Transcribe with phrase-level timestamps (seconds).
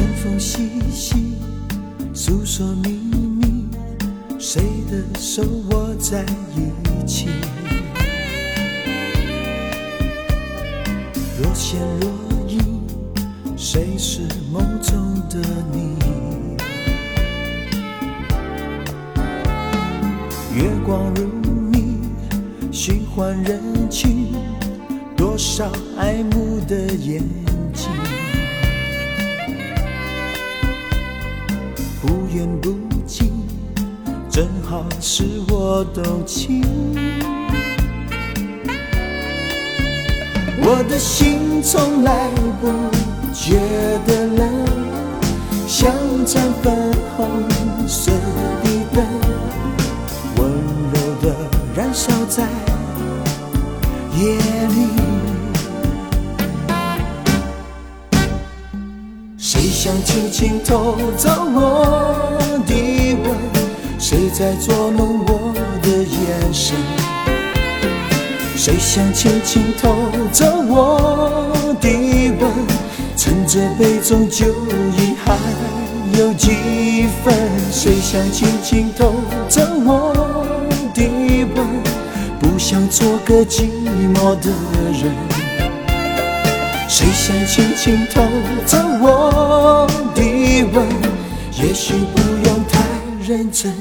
[0.00, 1.34] 风风细细，
[2.14, 3.66] 诉说秘密。
[4.38, 6.24] 谁的手握在
[6.56, 7.28] 一起？
[11.38, 12.10] 若现若
[12.48, 12.80] 隐，
[13.58, 15.38] 谁是梦中的
[15.70, 15.98] 你？
[20.56, 21.28] 月光如
[21.70, 21.98] 你，
[22.72, 24.28] 循环人群，
[25.14, 27.49] 多少爱慕的眼。
[35.00, 36.62] 是我动情。
[40.62, 42.28] 我的心从来
[42.60, 42.68] 不
[43.32, 43.58] 觉
[44.06, 44.48] 得冷，
[45.66, 45.92] 像
[46.24, 47.28] 盏粉红
[47.88, 48.12] 色
[48.62, 49.04] 的灯，
[50.36, 50.50] 温
[50.92, 51.34] 柔的
[51.74, 52.46] 燃烧在
[54.18, 54.36] 夜
[54.68, 54.88] 里。
[59.38, 62.99] 谁想轻轻偷走我的？
[64.10, 66.76] 谁在捉弄我的眼神？
[68.56, 69.94] 谁想轻轻偷
[70.32, 71.88] 走我的
[72.40, 72.50] 吻？
[73.16, 74.46] 趁着杯中酒
[74.96, 75.38] 意还
[76.18, 77.32] 有几分？
[77.70, 79.14] 谁想轻轻偷
[79.48, 80.12] 走我
[80.92, 81.04] 的
[81.54, 81.64] 吻？
[82.40, 83.70] 不想做个寂
[84.12, 84.50] 寞的
[84.90, 85.14] 人。
[86.88, 88.22] 谁想轻轻偷
[88.66, 89.86] 走我
[90.16, 90.84] 的吻？
[91.62, 92.80] 也许不用太
[93.24, 93.72] 认真。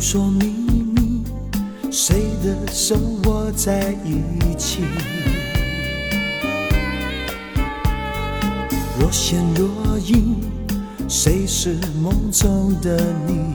[0.00, 0.46] 说秘
[0.96, 1.22] 密，
[1.92, 4.22] 谁的手握在一
[4.56, 4.82] 起？
[8.98, 10.36] 若现若隐，
[11.06, 13.54] 谁是梦中的你？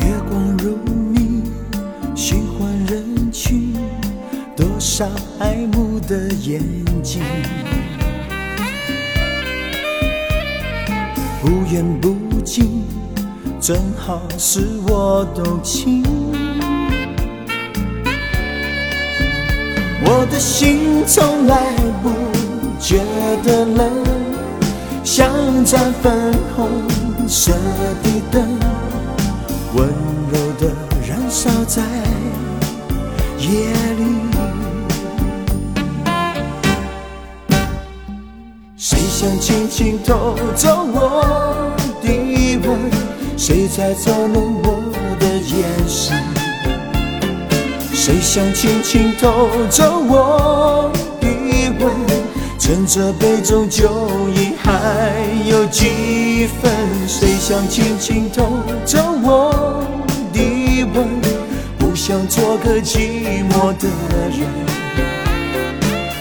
[0.00, 0.76] 月光如
[1.12, 1.44] 迷，
[2.16, 3.72] 循环人群，
[4.56, 5.08] 多少
[5.38, 6.60] 爱慕的眼
[7.00, 7.22] 睛。
[11.42, 12.82] 不远不近，
[13.60, 16.02] 正好是我动情。
[20.02, 22.10] 我的心从来不
[22.80, 22.98] 觉
[23.44, 23.90] 得冷，
[25.04, 25.30] 像
[25.64, 26.68] 盏粉红
[27.28, 27.52] 色
[28.02, 28.58] 的灯，
[29.74, 29.88] 温
[30.32, 30.72] 柔的
[31.06, 31.82] 燃烧在
[33.38, 34.35] 夜里。
[38.96, 41.70] 谁想轻轻偷走我
[42.02, 42.08] 的
[42.66, 42.90] 吻？
[43.36, 44.82] 谁在捉弄我
[45.20, 46.16] 的眼神？
[47.92, 50.90] 谁想轻轻偷走我
[51.20, 51.28] 的
[51.78, 51.92] 吻？
[52.58, 54.72] 趁着杯中酒意还
[55.46, 56.72] 有几分？
[57.06, 58.48] 谁想轻轻偷
[58.86, 59.84] 走我
[60.32, 61.06] 的吻？
[61.78, 63.88] 不想做个寂寞的
[64.30, 64.85] 人。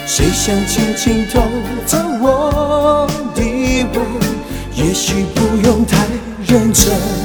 [0.08, 1.42] 谁想轻轻偷
[1.86, 3.42] 走我的
[3.94, 4.06] 吻？
[4.76, 6.06] 也许不用太
[6.48, 7.25] 认真。